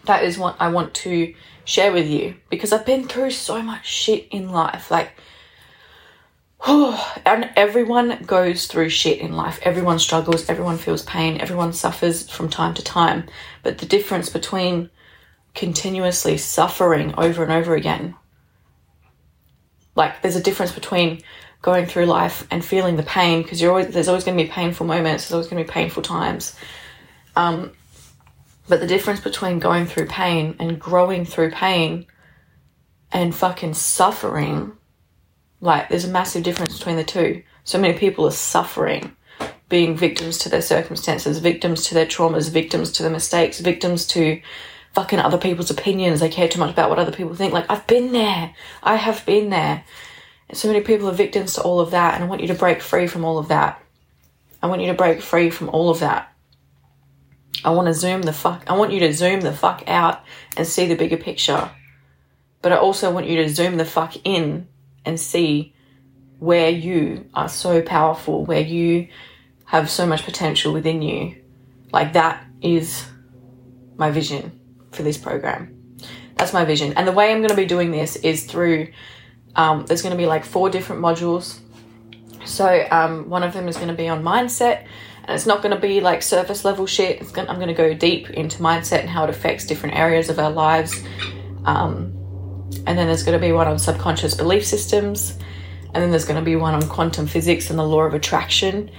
that 0.06 0.24
is 0.24 0.38
what 0.38 0.56
I 0.60 0.68
want 0.68 0.94
to 0.94 1.34
share 1.64 1.92
with 1.92 2.06
you 2.06 2.36
because 2.50 2.72
I've 2.72 2.86
been 2.86 3.08
through 3.08 3.30
so 3.30 3.62
much 3.62 3.86
shit 3.86 4.28
in 4.30 4.50
life. 4.50 4.90
Like, 4.90 5.12
and 6.66 7.50
everyone 7.56 8.22
goes 8.24 8.66
through 8.66 8.88
shit 8.88 9.18
in 9.18 9.34
life. 9.34 9.60
Everyone 9.62 9.98
struggles, 9.98 10.48
everyone 10.48 10.78
feels 10.78 11.02
pain, 11.02 11.38
everyone 11.40 11.74
suffers 11.74 12.28
from 12.30 12.48
time 12.48 12.72
to 12.74 12.82
time. 12.82 13.24
But 13.62 13.78
the 13.78 13.86
difference 13.86 14.30
between 14.30 14.88
continuously 15.54 16.38
suffering 16.38 17.14
over 17.18 17.42
and 17.42 17.52
over 17.52 17.74
again, 17.74 18.14
like, 19.94 20.22
there's 20.22 20.36
a 20.36 20.42
difference 20.42 20.72
between 20.72 21.22
going 21.60 21.86
through 21.86 22.06
life 22.06 22.46
and 22.50 22.64
feeling 22.64 22.96
the 22.96 23.02
pain 23.02 23.42
because 23.42 23.60
you're 23.60 23.70
always 23.70 23.88
there's 23.88 24.08
always 24.08 24.24
going 24.24 24.36
to 24.36 24.44
be 24.44 24.50
painful 24.50 24.86
moments, 24.86 25.24
there's 25.24 25.32
always 25.32 25.48
going 25.48 25.62
to 25.62 25.66
be 25.66 25.72
painful 25.72 26.02
times. 26.02 26.56
Um, 27.36 27.72
but 28.68 28.80
the 28.80 28.86
difference 28.86 29.20
between 29.20 29.58
going 29.58 29.84
through 29.84 30.06
pain 30.06 30.56
and 30.58 30.80
growing 30.80 31.26
through 31.26 31.50
pain 31.50 32.06
and 33.12 33.34
fucking 33.34 33.74
suffering, 33.74 34.72
like, 35.64 35.88
there's 35.88 36.04
a 36.04 36.10
massive 36.10 36.42
difference 36.42 36.78
between 36.78 36.96
the 36.96 37.04
two. 37.04 37.42
So 37.64 37.78
many 37.78 37.98
people 37.98 38.26
are 38.26 38.32
suffering, 38.32 39.16
being 39.68 39.96
victims 39.96 40.38
to 40.38 40.48
their 40.48 40.62
circumstances, 40.62 41.38
victims 41.38 41.86
to 41.86 41.94
their 41.94 42.06
traumas, 42.06 42.50
victims 42.50 42.92
to 42.92 43.02
their 43.02 43.12
mistakes, 43.12 43.60
victims 43.60 44.06
to 44.08 44.40
fucking 44.92 45.18
other 45.18 45.38
people's 45.38 45.70
opinions. 45.70 46.20
They 46.20 46.28
care 46.28 46.48
too 46.48 46.60
much 46.60 46.70
about 46.70 46.90
what 46.90 46.98
other 46.98 47.12
people 47.12 47.34
think. 47.34 47.52
Like, 47.52 47.66
I've 47.70 47.86
been 47.86 48.12
there. 48.12 48.54
I 48.82 48.96
have 48.96 49.24
been 49.26 49.50
there. 49.50 49.84
And 50.48 50.58
so 50.58 50.68
many 50.68 50.82
people 50.82 51.08
are 51.08 51.14
victims 51.14 51.54
to 51.54 51.62
all 51.62 51.80
of 51.80 51.92
that. 51.92 52.14
And 52.14 52.22
I 52.22 52.26
want 52.26 52.42
you 52.42 52.48
to 52.48 52.54
break 52.54 52.82
free 52.82 53.06
from 53.06 53.24
all 53.24 53.38
of 53.38 53.48
that. 53.48 53.82
I 54.62 54.66
want 54.66 54.82
you 54.82 54.88
to 54.88 54.94
break 54.94 55.20
free 55.20 55.50
from 55.50 55.70
all 55.70 55.90
of 55.90 56.00
that. 56.00 56.30
I 57.64 57.70
want 57.70 57.86
to 57.86 57.94
zoom 57.94 58.22
the 58.22 58.32
fuck, 58.32 58.64
I 58.66 58.76
want 58.76 58.92
you 58.92 59.00
to 59.00 59.12
zoom 59.12 59.40
the 59.40 59.52
fuck 59.52 59.84
out 59.86 60.22
and 60.56 60.66
see 60.66 60.86
the 60.86 60.96
bigger 60.96 61.16
picture. 61.16 61.70
But 62.60 62.72
I 62.72 62.76
also 62.76 63.10
want 63.10 63.26
you 63.26 63.36
to 63.36 63.48
zoom 63.48 63.78
the 63.78 63.86
fuck 63.86 64.14
in 64.24 64.68
and 65.04 65.18
see 65.18 65.74
where 66.38 66.70
you 66.70 67.28
are 67.34 67.48
so 67.48 67.82
powerful, 67.82 68.44
where 68.44 68.60
you 68.60 69.08
have 69.64 69.90
so 69.90 70.06
much 70.06 70.24
potential 70.24 70.72
within 70.72 71.02
you. 71.02 71.36
Like 71.92 72.14
that 72.14 72.44
is 72.60 73.06
my 73.96 74.10
vision 74.10 74.60
for 74.92 75.02
this 75.02 75.16
program. 75.16 75.96
That's 76.36 76.52
my 76.52 76.64
vision. 76.64 76.94
And 76.94 77.06
the 77.06 77.12
way 77.12 77.30
I'm 77.30 77.38
going 77.38 77.50
to 77.50 77.56
be 77.56 77.66
doing 77.66 77.90
this 77.90 78.16
is 78.16 78.44
through, 78.44 78.88
um, 79.54 79.86
there's 79.86 80.02
going 80.02 80.12
to 80.12 80.18
be 80.18 80.26
like 80.26 80.44
four 80.44 80.68
different 80.70 81.00
modules. 81.00 81.60
So 82.44 82.86
um, 82.90 83.30
one 83.30 83.42
of 83.42 83.54
them 83.54 83.68
is 83.68 83.76
going 83.76 83.88
to 83.88 83.94
be 83.94 84.08
on 84.08 84.22
mindset 84.22 84.86
and 85.26 85.34
it's 85.34 85.46
not 85.46 85.62
going 85.62 85.74
to 85.74 85.80
be 85.80 86.00
like 86.00 86.22
surface 86.22 86.64
level 86.64 86.86
shit. 86.86 87.32
Gonna, 87.32 87.48
I'm 87.48 87.56
going 87.56 87.68
to 87.68 87.74
go 87.74 87.94
deep 87.94 88.30
into 88.30 88.58
mindset 88.58 89.00
and 89.00 89.08
how 89.08 89.24
it 89.24 89.30
affects 89.30 89.64
different 89.64 89.96
areas 89.96 90.28
of 90.28 90.38
our 90.38 90.50
lives. 90.50 91.02
Um, 91.64 92.12
and 92.86 92.98
then 92.98 93.06
there's 93.06 93.22
going 93.22 93.38
to 93.38 93.44
be 93.44 93.52
one 93.52 93.66
on 93.66 93.78
subconscious 93.78 94.34
belief 94.34 94.64
systems. 94.64 95.38
And 95.94 96.02
then 96.02 96.10
there's 96.10 96.24
going 96.24 96.38
to 96.38 96.44
be 96.44 96.56
one 96.56 96.74
on 96.74 96.82
quantum 96.88 97.26
physics 97.26 97.70
and 97.70 97.78
the 97.78 97.84
law 97.84 98.02
of 98.02 98.14
attraction. 98.14 98.90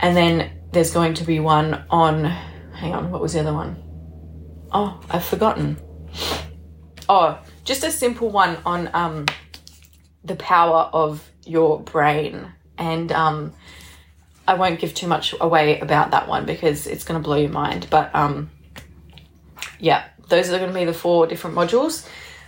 And 0.00 0.16
then 0.16 0.50
there's 0.72 0.92
going 0.92 1.14
to 1.14 1.24
be 1.24 1.38
one 1.38 1.84
on, 1.90 2.24
hang 2.24 2.92
on, 2.92 3.10
what 3.10 3.20
was 3.20 3.34
the 3.34 3.40
other 3.40 3.52
one? 3.52 3.76
Oh, 4.72 5.00
I've 5.08 5.24
forgotten. 5.24 5.76
Oh, 7.08 7.38
just 7.64 7.84
a 7.84 7.90
simple 7.90 8.30
one 8.30 8.58
on 8.66 8.90
um, 8.92 9.26
the 10.24 10.36
power 10.36 10.90
of 10.92 11.30
your 11.46 11.80
brain 11.80 12.52
and 12.78 13.12
um, 13.12 13.52
I 14.46 14.54
won't 14.54 14.80
give 14.80 14.94
too 14.94 15.06
much 15.06 15.34
away 15.40 15.80
about 15.80 16.10
that 16.10 16.28
one 16.28 16.46
because 16.46 16.86
it's 16.86 17.04
going 17.04 17.20
to 17.20 17.24
blow 17.24 17.36
your 17.36 17.50
mind. 17.50 17.86
But 17.90 18.14
um, 18.14 18.50
yeah, 19.78 20.04
those 20.28 20.50
are 20.50 20.58
going 20.58 20.72
to 20.72 20.78
be 20.78 20.84
the 20.84 20.92
four 20.92 21.26
different 21.26 21.56
modules. 21.56 22.06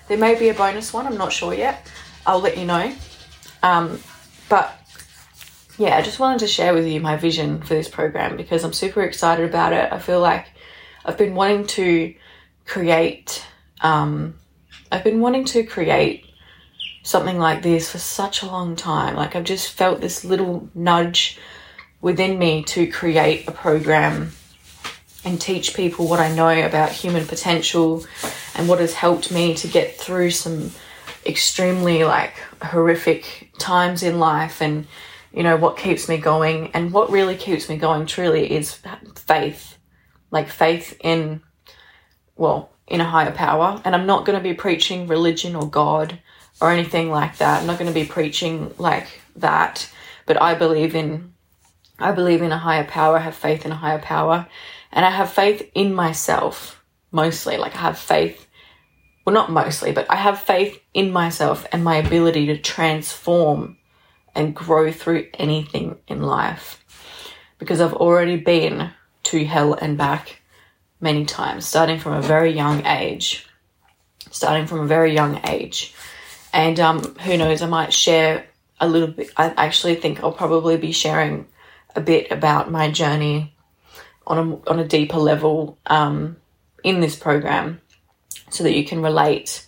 There 0.08 0.18
may 0.18 0.38
be 0.38 0.48
a 0.48 0.54
bonus 0.54 0.92
one, 0.92 1.06
I'm 1.06 1.16
not 1.16 1.32
sure 1.32 1.52
yet. 1.52 1.90
I'll 2.24 2.40
let 2.40 2.56
you 2.56 2.64
know. 2.64 2.92
Um, 3.62 4.00
but 4.48 4.72
yeah, 5.78 5.96
I 5.96 6.02
just 6.02 6.18
wanted 6.18 6.40
to 6.40 6.46
share 6.46 6.74
with 6.74 6.86
you 6.86 7.00
my 7.00 7.16
vision 7.16 7.60
for 7.60 7.74
this 7.74 7.88
program 7.88 8.36
because 8.36 8.64
I'm 8.64 8.72
super 8.72 9.02
excited 9.02 9.48
about 9.48 9.72
it. 9.72 9.92
I 9.92 9.98
feel 9.98 10.20
like 10.20 10.46
I've 11.04 11.18
been 11.18 11.34
wanting 11.34 11.66
to 11.66 12.14
create, 12.64 13.44
um, 13.80 14.34
I've 14.90 15.04
been 15.04 15.20
wanting 15.20 15.44
to 15.46 15.64
create 15.64 16.24
something 17.02 17.38
like 17.38 17.62
this 17.62 17.90
for 17.90 17.98
such 17.98 18.42
a 18.42 18.46
long 18.46 18.74
time. 18.74 19.16
Like 19.16 19.36
I've 19.36 19.44
just 19.44 19.72
felt 19.72 20.00
this 20.00 20.24
little 20.24 20.68
nudge 20.74 21.38
within 22.00 22.38
me 22.38 22.62
to 22.64 22.86
create 22.90 23.48
a 23.48 23.52
program 23.52 24.32
and 25.24 25.40
teach 25.40 25.74
people 25.74 26.08
what 26.08 26.20
I 26.20 26.34
know 26.34 26.64
about 26.64 26.92
human 26.92 27.26
potential 27.26 28.04
and 28.56 28.68
what 28.68 28.80
has 28.80 28.94
helped 28.94 29.30
me 29.30 29.54
to 29.54 29.68
get 29.68 29.96
through 29.96 30.30
some 30.30 30.72
extremely 31.24 32.04
like 32.04 32.34
horrific 32.62 33.50
times 33.58 34.02
in 34.02 34.18
life 34.18 34.60
and 34.62 34.86
you 35.32 35.42
know 35.42 35.56
what 35.56 35.76
keeps 35.76 36.08
me 36.08 36.16
going. 36.16 36.70
And 36.72 36.92
what 36.92 37.10
really 37.10 37.36
keeps 37.36 37.68
me 37.68 37.76
going 37.76 38.06
truly 38.06 38.50
is 38.50 38.80
faith. 39.14 39.76
Like 40.30 40.48
faith 40.48 40.96
in 41.00 41.42
well 42.36 42.70
in 42.88 43.02
a 43.02 43.04
higher 43.04 43.32
power. 43.32 43.80
And 43.84 43.94
i'm 43.94 44.06
not 44.06 44.24
going 44.24 44.38
to 44.38 44.42
be 44.42 44.54
preaching 44.54 45.06
religion 45.06 45.54
or 45.54 45.68
god 45.68 46.18
or 46.60 46.70
anything 46.70 47.10
like 47.10 47.36
that. 47.36 47.60
I'm 47.60 47.66
not 47.66 47.78
going 47.78 47.92
to 47.92 48.00
be 48.00 48.06
preaching 48.06 48.74
like 48.78 49.20
that. 49.36 49.92
But 50.24 50.40
i 50.40 50.54
believe 50.54 50.94
in 50.94 51.34
i 51.98 52.12
believe 52.12 52.40
in 52.40 52.52
a 52.52 52.58
higher 52.58 52.84
power 52.84 53.18
I 53.18 53.20
have 53.20 53.34
faith 53.34 53.66
in 53.66 53.72
a 53.72 53.76
higher 53.76 53.98
power. 53.98 54.48
And 54.90 55.04
i 55.04 55.10
have 55.10 55.30
faith 55.30 55.70
in 55.74 55.92
myself 55.92 56.82
mostly 57.12 57.56
like 57.56 57.74
i 57.74 57.78
have 57.78 57.98
faith 57.98 58.46
well, 59.26 59.34
not 59.34 59.50
mostly, 59.50 59.90
but 59.90 60.08
I 60.08 60.14
have 60.14 60.38
faith 60.38 60.80
in 60.94 61.10
myself 61.10 61.66
and 61.72 61.82
my 61.82 61.96
ability 61.96 62.46
to 62.46 62.56
transform 62.56 63.76
and 64.36 64.54
grow 64.54 64.92
through 64.92 65.26
anything 65.34 65.98
in 66.06 66.22
life 66.22 66.84
because 67.58 67.80
I've 67.80 67.94
already 67.94 68.36
been 68.36 68.92
to 69.24 69.44
hell 69.44 69.74
and 69.74 69.98
back 69.98 70.42
many 71.00 71.24
times, 71.24 71.66
starting 71.66 71.98
from 71.98 72.12
a 72.12 72.22
very 72.22 72.52
young 72.52 72.86
age. 72.86 73.48
Starting 74.30 74.68
from 74.68 74.80
a 74.80 74.86
very 74.86 75.12
young 75.12 75.40
age. 75.44 75.92
And 76.52 76.78
um, 76.78 77.00
who 77.16 77.36
knows, 77.36 77.62
I 77.62 77.66
might 77.66 77.92
share 77.92 78.46
a 78.78 78.86
little 78.86 79.08
bit. 79.08 79.30
I 79.36 79.46
actually 79.56 79.96
think 79.96 80.22
I'll 80.22 80.30
probably 80.30 80.76
be 80.76 80.92
sharing 80.92 81.48
a 81.96 82.00
bit 82.00 82.30
about 82.30 82.70
my 82.70 82.92
journey 82.92 83.56
on 84.24 84.38
a, 84.38 84.70
on 84.70 84.78
a 84.78 84.86
deeper 84.86 85.18
level 85.18 85.78
um, 85.86 86.36
in 86.84 87.00
this 87.00 87.16
program 87.16 87.80
so 88.50 88.64
that 88.64 88.76
you 88.76 88.84
can 88.84 89.02
relate 89.02 89.66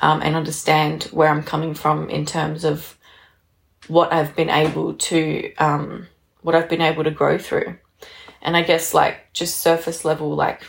um, 0.00 0.22
and 0.22 0.36
understand 0.36 1.04
where 1.04 1.28
I'm 1.28 1.42
coming 1.42 1.74
from 1.74 2.10
in 2.10 2.26
terms 2.26 2.64
of 2.64 2.98
what 3.88 4.12
I've 4.12 4.34
been 4.34 4.50
able 4.50 4.94
to 4.94 5.54
um, 5.56 6.06
what 6.42 6.54
I've 6.54 6.68
been 6.68 6.80
able 6.80 7.04
to 7.04 7.10
grow 7.10 7.38
through. 7.38 7.76
And 8.42 8.56
I 8.56 8.62
guess 8.62 8.92
like 8.92 9.32
just 9.32 9.60
surface 9.60 10.04
level, 10.04 10.34
like 10.34 10.62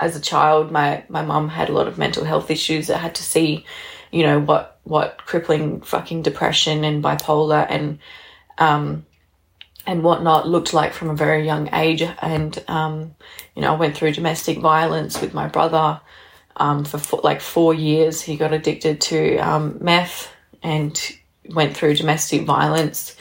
as 0.00 0.16
a 0.16 0.20
child, 0.20 0.70
my 0.70 1.04
my 1.08 1.22
mum 1.22 1.48
had 1.48 1.68
a 1.68 1.72
lot 1.72 1.88
of 1.88 1.98
mental 1.98 2.24
health 2.24 2.50
issues. 2.50 2.90
I 2.90 2.98
had 2.98 3.14
to 3.16 3.22
see, 3.22 3.64
you 4.10 4.22
know, 4.22 4.40
what 4.40 4.80
what 4.84 5.18
crippling 5.18 5.80
fucking 5.80 6.22
depression 6.22 6.84
and 6.84 7.02
bipolar 7.02 7.66
and 7.68 7.98
um, 8.58 9.06
and 9.86 10.02
whatnot 10.02 10.48
looked 10.48 10.74
like 10.74 10.92
from 10.92 11.10
a 11.10 11.14
very 11.14 11.46
young 11.46 11.72
age. 11.72 12.02
And 12.02 12.62
um, 12.68 13.14
you 13.54 13.62
know, 13.62 13.72
I 13.72 13.76
went 13.76 13.96
through 13.96 14.12
domestic 14.12 14.58
violence 14.58 15.20
with 15.20 15.34
my 15.34 15.48
brother 15.48 16.00
um, 16.56 16.84
for 16.84 16.98
four, 16.98 17.20
like 17.22 17.40
four 17.40 17.72
years. 17.74 18.20
He 18.20 18.36
got 18.36 18.52
addicted 18.52 19.00
to 19.02 19.36
um, 19.38 19.78
meth 19.80 20.32
and 20.62 21.00
went 21.50 21.76
through 21.76 21.94
domestic 21.96 22.42
violence. 22.42 23.16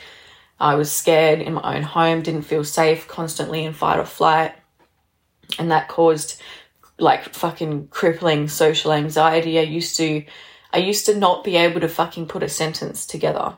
I 0.60 0.76
was 0.76 0.92
scared 0.92 1.42
in 1.42 1.54
my 1.54 1.76
own 1.76 1.84
home, 1.84 2.22
didn't 2.22 2.44
feel 2.44 2.64
safe, 2.64 3.08
constantly 3.08 3.66
in 3.66 3.74
fight 3.74 4.00
or 4.00 4.06
flight. 4.06 4.54
And 5.60 5.70
that 5.72 5.90
caused 5.90 6.42
like 6.98 7.34
fucking 7.34 7.90
crippling 7.90 8.48
social 8.48 8.94
anxiety. 8.94 9.60
I 9.60 9.64
used 9.64 9.98
to 9.98 10.24
I 10.74 10.80
used 10.80 11.06
to 11.06 11.18
not 11.18 11.44
be 11.44 11.56
able 11.56 11.82
to 11.82 11.88
fucking 11.88 12.28
put 12.28 12.44
a 12.44 12.50
sentence 12.50 13.06
together. 13.06 13.58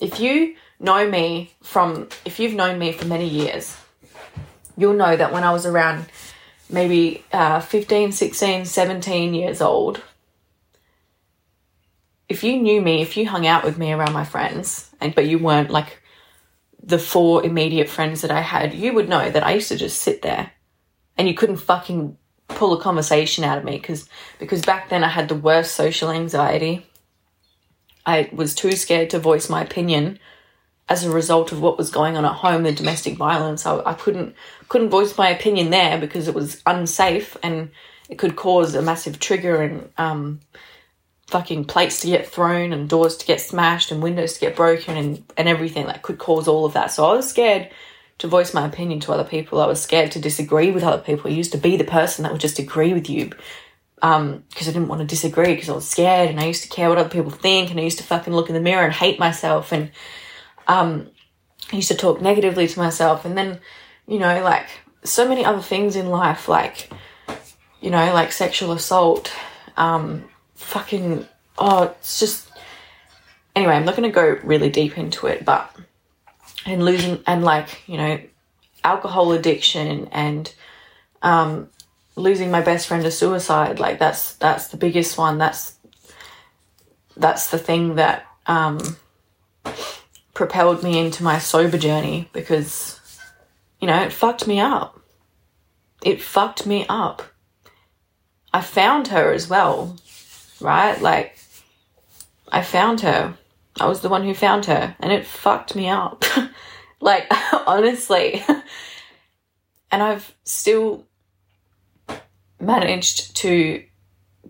If 0.00 0.20
you 0.20 0.56
know 0.78 1.08
me 1.08 1.52
from 1.62 2.08
if 2.24 2.38
you've 2.38 2.54
known 2.54 2.78
me 2.78 2.92
for 2.92 3.06
many 3.06 3.28
years, 3.28 3.76
you'll 4.76 4.94
know 4.94 5.16
that 5.16 5.32
when 5.32 5.44
I 5.44 5.52
was 5.52 5.66
around 5.66 6.06
maybe 6.68 7.24
uh, 7.32 7.60
15, 7.60 8.12
16, 8.12 8.64
17 8.64 9.34
years 9.34 9.60
old, 9.60 10.02
if 12.28 12.42
you 12.42 12.60
knew 12.60 12.80
me, 12.80 13.02
if 13.02 13.16
you 13.16 13.26
hung 13.28 13.46
out 13.46 13.64
with 13.64 13.78
me 13.78 13.92
around 13.92 14.12
my 14.12 14.24
friends, 14.24 14.90
and 15.00 15.14
but 15.14 15.26
you 15.26 15.38
weren't 15.38 15.70
like 15.70 16.00
the 16.82 16.98
four 16.98 17.44
immediate 17.44 17.88
friends 17.88 18.22
that 18.22 18.30
I 18.30 18.40
had, 18.40 18.74
you 18.74 18.92
would 18.94 19.08
know 19.08 19.30
that 19.30 19.44
I 19.44 19.54
used 19.54 19.68
to 19.68 19.76
just 19.76 20.00
sit 20.00 20.22
there 20.22 20.52
and 21.16 21.28
you 21.28 21.34
couldn't 21.34 21.56
fucking 21.56 22.16
pull 22.48 22.72
a 22.72 22.80
conversation 22.80 23.44
out 23.44 23.58
of 23.58 23.64
me 23.64 23.72
because 23.72 24.08
because 24.38 24.62
back 24.62 24.88
then 24.88 25.02
I 25.02 25.08
had 25.08 25.28
the 25.28 25.34
worst 25.34 25.74
social 25.74 26.10
anxiety. 26.10 26.86
I 28.04 28.28
was 28.32 28.54
too 28.54 28.72
scared 28.72 29.10
to 29.10 29.18
voice 29.18 29.48
my 29.48 29.62
opinion 29.62 30.20
as 30.88 31.04
a 31.04 31.10
result 31.10 31.52
of 31.52 31.60
what 31.60 31.78
was 31.78 31.90
going 31.90 32.16
on 32.16 32.24
at 32.24 32.32
home, 32.32 32.62
the 32.62 32.72
domestic 32.72 33.16
violence. 33.16 33.66
I, 33.66 33.80
I 33.84 33.94
couldn't 33.94 34.34
couldn't 34.68 34.90
voice 34.90 35.16
my 35.16 35.28
opinion 35.28 35.70
there 35.70 35.98
because 35.98 36.28
it 36.28 36.34
was 36.34 36.62
unsafe 36.66 37.36
and 37.42 37.70
it 38.08 38.18
could 38.18 38.36
cause 38.36 38.74
a 38.74 38.82
massive 38.82 39.18
trigger 39.18 39.62
and 39.62 39.90
um, 39.98 40.40
fucking 41.26 41.64
plates 41.64 42.00
to 42.00 42.06
get 42.06 42.28
thrown 42.28 42.72
and 42.72 42.88
doors 42.88 43.16
to 43.16 43.26
get 43.26 43.40
smashed 43.40 43.90
and 43.90 44.02
windows 44.02 44.34
to 44.34 44.40
get 44.40 44.56
broken 44.56 44.96
and, 44.96 45.24
and 45.36 45.48
everything 45.48 45.86
that 45.86 46.02
could 46.02 46.18
cause 46.18 46.46
all 46.46 46.64
of 46.64 46.74
that. 46.74 46.92
So 46.92 47.04
I 47.04 47.14
was 47.14 47.28
scared 47.28 47.68
to 48.18 48.28
voice 48.28 48.54
my 48.54 48.64
opinion 48.64 49.00
to 49.00 49.12
other 49.12 49.24
people. 49.24 49.60
I 49.60 49.66
was 49.66 49.82
scared 49.82 50.12
to 50.12 50.20
disagree 50.20 50.70
with 50.70 50.84
other 50.84 51.02
people. 51.02 51.30
I 51.30 51.34
used 51.34 51.52
to 51.52 51.58
be 51.58 51.76
the 51.76 51.84
person 51.84 52.22
that 52.22 52.32
would 52.32 52.40
just 52.40 52.60
agree 52.60 52.94
with 52.94 53.10
you 53.10 53.30
because 53.96 54.18
um, 54.18 54.44
I 54.56 54.64
didn't 54.64 54.88
want 54.88 55.00
to 55.00 55.06
disagree 55.06 55.54
because 55.54 55.68
I 55.68 55.74
was 55.74 55.88
scared 55.88 56.30
and 56.30 56.38
I 56.38 56.46
used 56.46 56.62
to 56.62 56.68
care 56.68 56.88
what 56.88 56.98
other 56.98 57.08
people 57.08 57.30
think 57.30 57.70
and 57.70 57.80
I 57.80 57.82
used 57.82 57.98
to 57.98 58.04
fucking 58.04 58.32
look 58.32 58.48
in 58.48 58.54
the 58.54 58.60
mirror 58.60 58.84
and 58.84 58.92
hate 58.92 59.18
myself 59.18 59.72
and 59.72 59.90
um, 60.66 61.08
I 61.72 61.76
used 61.76 61.88
to 61.88 61.96
talk 61.96 62.20
negatively 62.20 62.66
to 62.68 62.78
myself 62.78 63.24
and 63.24 63.36
then 63.36 63.60
you 64.06 64.18
know, 64.18 64.42
like 64.42 64.68
so 65.04 65.28
many 65.28 65.44
other 65.44 65.62
things 65.62 65.96
in 65.96 66.08
life, 66.08 66.48
like, 66.48 66.90
you 67.80 67.90
know, 67.90 68.12
like 68.12 68.32
sexual 68.32 68.72
assault, 68.72 69.32
um, 69.76 70.24
fucking, 70.54 71.26
oh, 71.58 71.84
it's 71.84 72.20
just, 72.20 72.48
anyway, 73.54 73.74
I'm 73.74 73.84
not 73.84 73.96
going 73.96 74.08
to 74.08 74.14
go 74.14 74.38
really 74.44 74.70
deep 74.70 74.96
into 74.96 75.26
it, 75.26 75.44
but, 75.44 75.74
and 76.64 76.84
losing, 76.84 77.22
and 77.26 77.44
like, 77.44 77.82
you 77.86 77.96
know, 77.96 78.20
alcohol 78.84 79.32
addiction 79.32 80.08
and, 80.12 80.52
um, 81.22 81.68
losing 82.14 82.50
my 82.50 82.62
best 82.62 82.86
friend 82.86 83.02
to 83.02 83.10
suicide, 83.10 83.78
like 83.78 83.98
that's, 83.98 84.34
that's 84.36 84.68
the 84.68 84.76
biggest 84.76 85.18
one. 85.18 85.38
That's, 85.38 85.74
that's 87.16 87.50
the 87.50 87.58
thing 87.58 87.96
that, 87.96 88.26
um, 88.46 88.78
propelled 90.36 90.82
me 90.82 90.98
into 90.98 91.24
my 91.24 91.38
sober 91.38 91.78
journey 91.78 92.28
because 92.34 93.00
you 93.80 93.88
know, 93.88 94.02
it 94.02 94.12
fucked 94.12 94.46
me 94.46 94.60
up. 94.60 95.00
It 96.02 96.22
fucked 96.22 96.66
me 96.66 96.86
up. 96.88 97.22
I 98.52 98.60
found 98.60 99.08
her 99.08 99.32
as 99.32 99.48
well, 99.48 99.96
right? 100.60 101.00
Like, 101.00 101.38
I 102.50 102.62
found 102.62 103.00
her. 103.00 103.36
I 103.78 103.86
was 103.86 104.00
the 104.00 104.08
one 104.08 104.24
who 104.24 104.34
found 104.34 104.66
her, 104.66 104.96
and 105.00 105.12
it 105.12 105.26
fucked 105.26 105.74
me 105.74 105.88
up. 105.88 106.24
like, 107.00 107.26
honestly. 107.66 108.42
and 109.90 110.02
I've 110.02 110.34
still 110.44 111.06
managed 112.60 113.36
to 113.36 113.84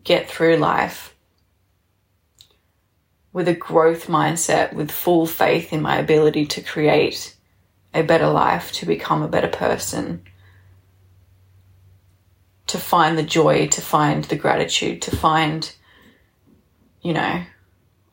get 0.05 0.29
through 0.29 0.57
life 0.57 1.16
with 3.37 3.49
a 3.49 3.55
growth 3.55 4.07
mindset, 4.07 4.73
with 4.73 4.91
full 4.91 5.27
faith 5.27 5.71
in 5.71 5.83
my 5.83 5.99
ability 5.99 6.47
to 6.47 6.63
create 6.63 7.37
a 7.93 8.01
better 8.01 8.29
life, 8.29 8.73
to 8.73 8.87
become 8.87 9.21
a 9.21 9.29
better 9.29 9.49
person, 9.49 10.23
to 12.67 12.79
find 12.79 13.19
the 13.19 13.23
joy, 13.23 13.67
to 13.67 13.83
find 13.83 14.25
the 14.25 14.37
gratitude, 14.37 15.03
to 15.03 15.15
find, 15.15 15.71
you 17.03 17.13
know, 17.13 17.43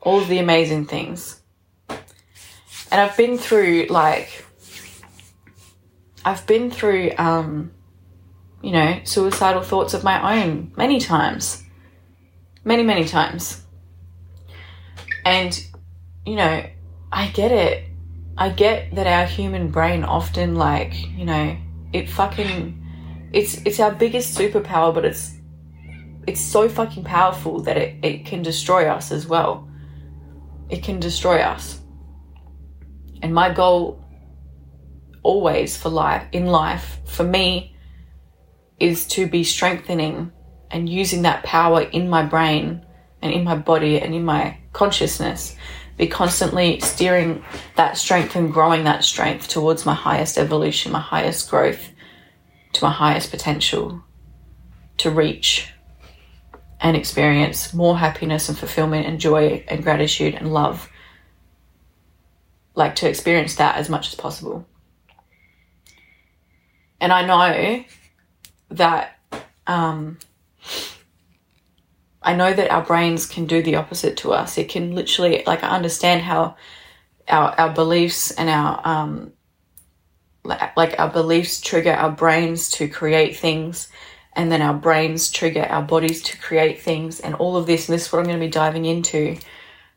all 0.02 0.20
of 0.20 0.28
the 0.28 0.40
amazing 0.40 0.84
things. 0.84 1.40
And 1.88 3.00
I've 3.00 3.16
been 3.16 3.38
through 3.38 3.86
like, 3.88 4.44
I've 6.22 6.46
been 6.46 6.70
through, 6.70 7.12
um, 7.16 7.72
you 8.62 8.72
know, 8.72 9.00
suicidal 9.04 9.62
thoughts 9.62 9.94
of 9.94 10.04
my 10.04 10.42
own 10.42 10.72
many 10.76 11.00
times. 11.00 11.62
Many, 12.62 12.82
many 12.82 13.06
times. 13.06 13.63
And, 15.24 15.66
you 16.26 16.36
know, 16.36 16.64
I 17.12 17.28
get 17.28 17.52
it. 17.52 17.84
I 18.36 18.48
get 18.48 18.94
that 18.96 19.06
our 19.06 19.26
human 19.26 19.70
brain 19.70 20.04
often 20.04 20.56
like, 20.56 20.94
you 21.16 21.24
know, 21.24 21.56
it 21.92 22.10
fucking 22.10 22.80
it's 23.32 23.60
it's 23.64 23.80
our 23.80 23.92
biggest 23.92 24.36
superpower, 24.36 24.92
but 24.92 25.04
it's 25.04 25.34
it's 26.26 26.40
so 26.40 26.68
fucking 26.68 27.04
powerful 27.04 27.60
that 27.62 27.76
it, 27.76 28.04
it 28.04 28.26
can 28.26 28.42
destroy 28.42 28.88
us 28.88 29.12
as 29.12 29.26
well. 29.26 29.68
It 30.68 30.82
can 30.82 30.98
destroy 30.98 31.40
us. 31.40 31.80
And 33.22 33.34
my 33.34 33.52
goal 33.52 34.02
always 35.22 35.76
for 35.76 35.88
life 35.88 36.26
in 36.32 36.46
life 36.46 36.98
for 37.06 37.24
me 37.24 37.74
is 38.78 39.06
to 39.06 39.26
be 39.26 39.42
strengthening 39.42 40.30
and 40.70 40.88
using 40.88 41.22
that 41.22 41.42
power 41.44 41.82
in 41.82 42.08
my 42.08 42.22
brain 42.22 42.84
and 43.22 43.32
in 43.32 43.44
my 43.44 43.56
body 43.56 44.00
and 44.00 44.14
in 44.14 44.24
my 44.24 44.58
consciousness 44.74 45.56
be 45.96 46.06
constantly 46.06 46.80
steering 46.80 47.44
that 47.76 47.96
strength 47.96 48.34
and 48.36 48.52
growing 48.52 48.84
that 48.84 49.04
strength 49.04 49.48
towards 49.48 49.86
my 49.86 49.94
highest 49.94 50.36
evolution, 50.36 50.92
my 50.92 51.00
highest 51.00 51.48
growth, 51.48 51.90
to 52.72 52.84
my 52.84 52.90
highest 52.90 53.30
potential 53.30 54.02
to 54.96 55.10
reach 55.10 55.72
and 56.80 56.96
experience 56.96 57.72
more 57.72 57.96
happiness 57.96 58.48
and 58.48 58.58
fulfillment 58.58 59.06
and 59.06 59.20
joy 59.20 59.64
and 59.68 59.82
gratitude 59.82 60.34
and 60.34 60.52
love. 60.52 60.90
Like 62.74 62.96
to 62.96 63.08
experience 63.08 63.54
that 63.56 63.76
as 63.76 63.88
much 63.88 64.08
as 64.08 64.16
possible. 64.16 64.66
And 67.00 67.12
I 67.12 67.24
know 67.24 67.84
that 68.70 69.18
um, 69.66 70.18
I 72.24 72.34
know 72.34 72.52
that 72.54 72.70
our 72.70 72.82
brains 72.82 73.26
can 73.26 73.44
do 73.44 73.62
the 73.62 73.76
opposite 73.76 74.16
to 74.18 74.32
us. 74.32 74.56
It 74.56 74.70
can 74.70 74.94
literally, 74.94 75.42
like, 75.46 75.62
I 75.62 75.68
understand 75.68 76.22
how 76.22 76.56
our, 77.28 77.50
our 77.60 77.74
beliefs 77.74 78.30
and 78.30 78.48
our, 78.48 78.80
um, 78.84 79.32
like, 80.42 80.98
our 80.98 81.10
beliefs 81.10 81.60
trigger 81.60 81.92
our 81.92 82.10
brains 82.10 82.70
to 82.70 82.88
create 82.88 83.36
things, 83.36 83.88
and 84.32 84.50
then 84.50 84.62
our 84.62 84.74
brains 84.74 85.30
trigger 85.30 85.64
our 85.64 85.82
bodies 85.82 86.22
to 86.22 86.38
create 86.38 86.80
things, 86.80 87.20
and 87.20 87.34
all 87.34 87.56
of 87.56 87.66
this. 87.66 87.88
And 87.88 87.94
this 87.94 88.06
is 88.06 88.12
what 88.12 88.20
I'm 88.20 88.24
going 88.24 88.40
to 88.40 88.46
be 88.46 88.50
diving 88.50 88.86
into, 88.86 89.36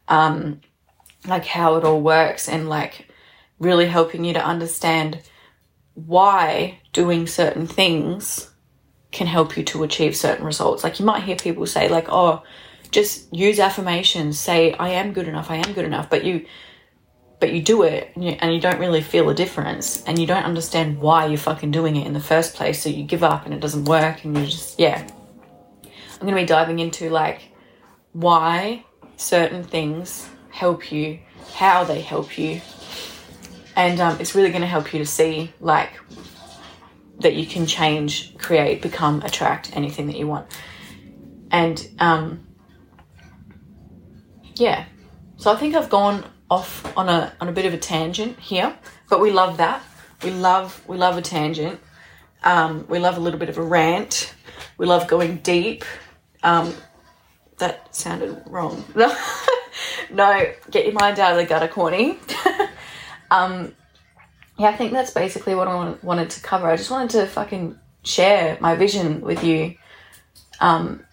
um, 0.09 0.59
like 1.25 1.45
how 1.45 1.75
it 1.77 1.85
all 1.85 2.01
works, 2.01 2.49
and 2.49 2.67
like 2.67 3.07
really 3.57 3.87
helping 3.87 4.25
you 4.25 4.33
to 4.33 4.45
understand 4.45 5.21
why 5.93 6.79
doing 6.93 7.25
certain 7.25 7.67
things 7.67 8.51
can 9.17 9.27
help 9.27 9.57
you 9.57 9.63
to 9.63 9.83
achieve 9.83 10.15
certain 10.15 10.45
results. 10.45 10.83
Like 10.83 10.99
you 10.99 11.05
might 11.05 11.23
hear 11.23 11.35
people 11.35 11.65
say 11.65 11.89
like, 11.89 12.07
"Oh, 12.09 12.43
just 12.91 13.33
use 13.33 13.59
affirmations, 13.59 14.39
say 14.39 14.73
I 14.73 14.89
am 14.89 15.11
good 15.11 15.27
enough, 15.27 15.49
I 15.49 15.55
am 15.55 15.73
good 15.73 15.85
enough." 15.85 16.09
But 16.09 16.23
you 16.23 16.45
but 17.39 17.51
you 17.53 17.61
do 17.61 17.83
it 17.83 18.11
and 18.15 18.23
you, 18.23 18.31
and 18.39 18.53
you 18.53 18.59
don't 18.59 18.79
really 18.79 19.01
feel 19.01 19.29
a 19.29 19.33
difference 19.33 20.03
and 20.05 20.17
you 20.17 20.25
don't 20.25 20.43
understand 20.43 20.99
why 20.99 21.25
you're 21.27 21.37
fucking 21.37 21.69
doing 21.71 21.95
it 21.95 22.07
in 22.07 22.13
the 22.13 22.19
first 22.19 22.55
place, 22.55 22.81
so 22.81 22.89
you 22.89 23.03
give 23.03 23.23
up 23.23 23.45
and 23.45 23.53
it 23.53 23.59
doesn't 23.59 23.85
work 23.85 24.23
and 24.23 24.37
you 24.37 24.45
just 24.45 24.79
yeah. 24.79 25.07
I'm 25.83 26.25
going 26.25 26.35
to 26.35 26.41
be 26.41 26.47
diving 26.47 26.79
into 26.79 27.09
like 27.09 27.41
why 28.13 28.85
certain 29.17 29.63
things 29.63 30.29
help 30.49 30.91
you, 30.91 31.19
how 31.53 31.83
they 31.83 32.01
help 32.01 32.37
you. 32.37 32.61
And 33.75 33.99
um, 33.99 34.19
it's 34.19 34.33
really 34.33 34.49
going 34.49 34.61
to 34.61 34.67
help 34.67 34.93
you 34.93 34.99
to 34.99 35.05
see 35.05 35.53
like 35.59 35.91
that 37.19 37.35
you 37.35 37.45
can 37.45 37.65
change, 37.65 38.37
create, 38.37 38.81
become, 38.81 39.21
attract 39.21 39.75
anything 39.75 40.07
that 40.07 40.17
you 40.17 40.27
want. 40.27 40.47
And 41.51 41.87
um, 41.99 42.47
yeah, 44.55 44.85
so 45.37 45.51
I 45.51 45.55
think 45.55 45.75
I've 45.75 45.89
gone 45.89 46.25
off 46.49 46.95
on 46.97 47.09
a 47.09 47.33
on 47.41 47.49
a 47.49 47.51
bit 47.51 47.65
of 47.65 47.73
a 47.73 47.77
tangent 47.77 48.39
here, 48.39 48.75
but 49.09 49.19
we 49.19 49.31
love 49.31 49.57
that. 49.57 49.83
We 50.23 50.31
love 50.31 50.81
we 50.87 50.97
love 50.97 51.17
a 51.17 51.21
tangent. 51.21 51.79
Um, 52.43 52.85
we 52.87 52.99
love 52.99 53.17
a 53.17 53.19
little 53.19 53.39
bit 53.39 53.49
of 53.49 53.57
a 53.57 53.63
rant. 53.63 54.33
We 54.77 54.85
love 54.85 55.07
going 55.07 55.37
deep. 55.37 55.83
Um, 56.43 56.73
that 57.57 57.95
sounded 57.95 58.43
wrong. 58.47 58.83
no, 60.11 60.53
get 60.69 60.85
your 60.85 60.93
mind 60.93 61.19
out 61.19 61.31
of 61.31 61.37
the 61.37 61.45
gutter, 61.45 61.67
Corny. 61.67 62.19
um, 63.31 63.75
yeah, 64.57 64.69
I 64.69 64.75
think 64.75 64.91
that's 64.91 65.11
basically 65.11 65.55
what 65.55 65.67
I 65.67 65.95
wanted 66.01 66.31
to 66.31 66.41
cover. 66.41 66.67
I 66.67 66.77
just 66.77 66.89
wanted 66.89 67.11
to 67.11 67.27
fucking 67.27 67.77
share 68.03 68.57
my 68.59 68.75
vision 68.75 69.21
with 69.21 69.43
you 69.43 69.75
um, 70.59 71.05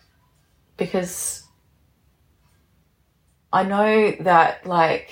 because 0.77 1.43
I 3.53 3.65
know 3.65 4.13
that, 4.21 4.67
like, 4.67 5.11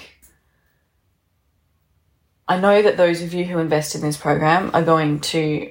I 2.49 2.59
know 2.59 2.83
that 2.83 2.97
those 2.97 3.23
of 3.23 3.35
you 3.35 3.45
who 3.45 3.59
invest 3.59 3.95
in 3.95 4.01
this 4.01 4.17
program 4.17 4.71
are 4.75 4.83
going 4.83 5.21
to 5.21 5.71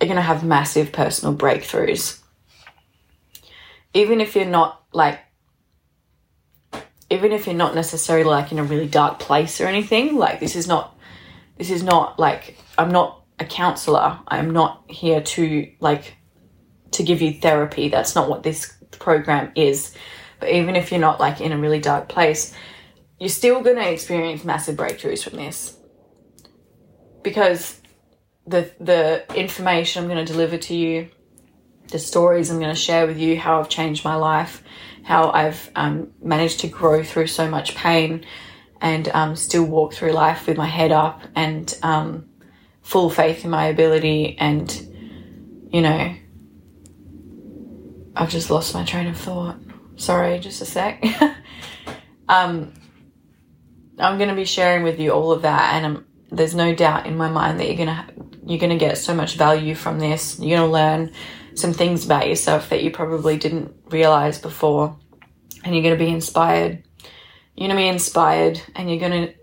are 0.00 0.06
going 0.06 0.16
to 0.16 0.22
have 0.22 0.42
massive 0.44 0.90
personal 0.90 1.34
breakthroughs. 1.34 2.20
Even 3.94 4.20
if 4.20 4.34
you're 4.34 4.46
not 4.46 4.82
like 4.92 5.20
even 7.12 7.32
if 7.32 7.46
you're 7.46 7.54
not 7.54 7.74
necessarily 7.74 8.24
like 8.24 8.52
in 8.52 8.58
a 8.58 8.64
really 8.64 8.88
dark 8.88 9.18
place 9.18 9.60
or 9.60 9.66
anything, 9.66 10.16
like 10.16 10.40
this 10.40 10.56
is 10.56 10.66
not 10.66 10.98
this 11.58 11.70
is 11.70 11.82
not 11.82 12.18
like 12.18 12.56
I'm 12.78 12.90
not 12.90 13.22
a 13.38 13.44
counselor. 13.44 14.18
I'm 14.26 14.50
not 14.50 14.84
here 14.88 15.20
to 15.20 15.70
like 15.80 16.16
to 16.92 17.02
give 17.02 17.20
you 17.20 17.34
therapy. 17.34 17.88
That's 17.88 18.14
not 18.14 18.28
what 18.28 18.42
this 18.42 18.74
program 18.92 19.52
is. 19.54 19.94
But 20.40 20.50
even 20.50 20.74
if 20.74 20.90
you're 20.90 21.00
not 21.00 21.20
like 21.20 21.40
in 21.40 21.52
a 21.52 21.58
really 21.58 21.80
dark 21.80 22.08
place, 22.08 22.54
you're 23.20 23.28
still 23.28 23.62
going 23.62 23.76
to 23.76 23.92
experience 23.92 24.44
massive 24.44 24.76
breakthroughs 24.76 25.22
from 25.22 25.36
this. 25.36 25.76
Because 27.22 27.78
the 28.46 28.70
the 28.80 29.24
information 29.36 30.02
I'm 30.02 30.08
going 30.08 30.24
to 30.24 30.32
deliver 30.32 30.56
to 30.56 30.74
you, 30.74 31.10
the 31.88 31.98
stories 31.98 32.50
I'm 32.50 32.58
going 32.58 32.74
to 32.74 32.80
share 32.80 33.06
with 33.06 33.18
you, 33.18 33.38
how 33.38 33.60
I've 33.60 33.68
changed 33.68 34.02
my 34.02 34.16
life, 34.16 34.62
how 35.04 35.30
I've 35.30 35.70
um, 35.74 36.12
managed 36.22 36.60
to 36.60 36.68
grow 36.68 37.02
through 37.02 37.26
so 37.26 37.48
much 37.48 37.74
pain 37.74 38.24
and 38.80 39.08
um, 39.08 39.36
still 39.36 39.64
walk 39.64 39.94
through 39.94 40.12
life 40.12 40.46
with 40.46 40.56
my 40.56 40.66
head 40.66 40.92
up 40.92 41.22
and 41.34 41.76
um, 41.82 42.28
full 42.82 43.10
faith 43.10 43.44
in 43.44 43.50
my 43.50 43.66
ability. 43.66 44.36
And, 44.38 44.70
you 45.70 45.80
know, 45.80 46.14
I've 48.14 48.30
just 48.30 48.50
lost 48.50 48.74
my 48.74 48.84
train 48.84 49.06
of 49.06 49.16
thought. 49.16 49.56
Sorry, 49.96 50.38
just 50.38 50.62
a 50.62 50.66
sec. 50.66 51.04
um, 52.28 52.72
I'm 53.98 54.18
going 54.18 54.30
to 54.30 54.34
be 54.34 54.44
sharing 54.44 54.82
with 54.82 54.98
you 54.98 55.10
all 55.10 55.32
of 55.32 55.42
that, 55.42 55.74
and 55.74 55.86
I'm, 55.86 56.06
there's 56.30 56.54
no 56.54 56.74
doubt 56.74 57.06
in 57.06 57.16
my 57.16 57.28
mind 57.28 57.60
that 57.60 57.66
you're 57.66 57.76
going 57.76 57.88
to 57.88 58.06
you're 58.44 58.58
going 58.58 58.70
to 58.70 58.76
get 58.76 58.98
so 58.98 59.14
much 59.14 59.36
value 59.36 59.74
from 59.74 60.00
this. 60.00 60.38
You're 60.40 60.58
going 60.58 60.68
to 60.68 60.72
learn 60.72 61.12
some 61.54 61.72
things 61.72 62.04
about 62.04 62.28
yourself 62.28 62.68
that 62.70 62.82
you 62.82 62.90
probably 62.90 63.36
didn't 63.36 63.74
realize 63.90 64.38
before. 64.38 64.96
And 65.64 65.74
you're 65.74 65.82
going 65.82 65.98
to 65.98 66.04
be 66.04 66.10
inspired. 66.10 66.82
You're 67.54 67.68
going 67.68 67.76
to 67.78 67.82
be 67.82 67.88
inspired 67.88 68.60
and 68.74 68.90
you're 68.90 68.98
going 68.98 69.28
to, 69.28 69.34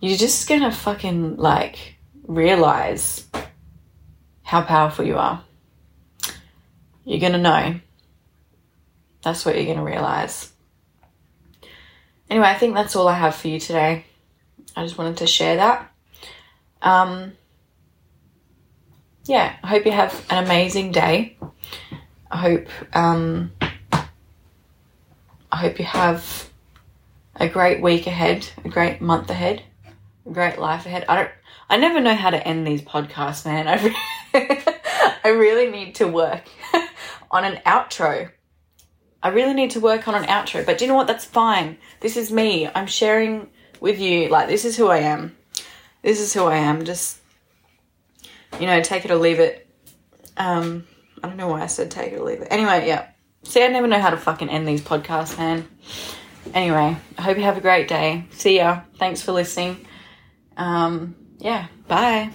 you're 0.00 0.16
just 0.16 0.48
going 0.48 0.62
to 0.62 0.72
fucking 0.72 1.36
like 1.36 1.96
realize 2.24 3.28
how 4.42 4.62
powerful 4.62 5.04
you 5.04 5.16
are. 5.16 5.44
You're 7.04 7.20
going 7.20 7.32
to 7.32 7.38
know. 7.38 7.80
That's 9.22 9.44
what 9.44 9.54
you're 9.54 9.66
going 9.66 9.76
to 9.76 9.84
realize. 9.84 10.50
Anyway, 12.28 12.46
I 12.46 12.54
think 12.54 12.74
that's 12.74 12.96
all 12.96 13.08
I 13.08 13.14
have 13.14 13.34
for 13.34 13.48
you 13.48 13.60
today. 13.60 14.04
I 14.76 14.84
just 14.84 14.96
wanted 14.96 15.18
to 15.18 15.26
share 15.26 15.56
that. 15.56 15.92
Um, 16.80 17.32
yeah, 19.30 19.54
I 19.62 19.68
hope 19.68 19.86
you 19.86 19.92
have 19.92 20.26
an 20.28 20.42
amazing 20.42 20.90
day. 20.90 21.36
I 22.32 22.36
hope 22.36 22.66
um, 22.92 23.52
I 25.52 25.56
hope 25.56 25.78
you 25.78 25.84
have 25.84 26.50
a 27.36 27.48
great 27.48 27.80
week 27.80 28.08
ahead, 28.08 28.48
a 28.64 28.68
great 28.68 29.00
month 29.00 29.30
ahead, 29.30 29.62
a 30.26 30.30
great 30.30 30.58
life 30.58 30.84
ahead. 30.84 31.04
I 31.08 31.14
don't. 31.14 31.30
I 31.68 31.76
never 31.76 32.00
know 32.00 32.16
how 32.16 32.30
to 32.30 32.44
end 32.44 32.66
these 32.66 32.82
podcasts, 32.82 33.46
man. 33.46 33.68
I 33.68 33.76
really, 33.76 34.64
I 35.24 35.28
really 35.28 35.70
need 35.70 35.94
to 35.96 36.08
work 36.08 36.48
on 37.30 37.44
an 37.44 37.60
outro. 37.64 38.32
I 39.22 39.28
really 39.28 39.54
need 39.54 39.70
to 39.72 39.80
work 39.80 40.08
on 40.08 40.16
an 40.16 40.24
outro. 40.24 40.66
But 40.66 40.78
do 40.78 40.84
you 40.84 40.88
know 40.88 40.96
what? 40.96 41.06
That's 41.06 41.24
fine. 41.24 41.78
This 42.00 42.16
is 42.16 42.32
me. 42.32 42.68
I'm 42.74 42.88
sharing 42.88 43.48
with 43.78 44.00
you. 44.00 44.28
Like 44.28 44.48
this 44.48 44.64
is 44.64 44.76
who 44.76 44.88
I 44.88 44.98
am. 44.98 45.36
This 46.02 46.20
is 46.20 46.34
who 46.34 46.46
I 46.46 46.56
am. 46.56 46.84
Just 46.84 47.19
you 48.58 48.66
know, 48.66 48.82
take 48.82 49.04
it 49.04 49.10
or 49.10 49.16
leave 49.16 49.40
it. 49.40 49.66
Um, 50.36 50.86
I 51.22 51.28
don't 51.28 51.36
know 51.36 51.48
why 51.48 51.62
I 51.62 51.66
said 51.66 51.90
take 51.90 52.12
it 52.12 52.18
or 52.18 52.24
leave 52.24 52.40
it. 52.40 52.48
Anyway, 52.50 52.86
yeah. 52.86 53.08
See, 53.44 53.62
I 53.62 53.68
never 53.68 53.86
know 53.86 54.00
how 54.00 54.10
to 54.10 54.16
fucking 54.16 54.48
end 54.48 54.66
these 54.66 54.82
podcasts, 54.82 55.38
man. 55.38 55.68
Anyway, 56.54 56.96
I 57.18 57.22
hope 57.22 57.36
you 57.36 57.44
have 57.44 57.56
a 57.56 57.60
great 57.60 57.88
day. 57.88 58.26
See 58.32 58.56
ya. 58.56 58.82
Thanks 58.98 59.22
for 59.22 59.32
listening. 59.32 59.86
Um, 60.56 61.16
yeah, 61.38 61.66
bye. 61.88 62.30